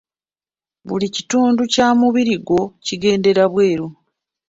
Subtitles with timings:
[0.87, 3.87] Buli kitundu kya mubiri gwo kigendera bwelu.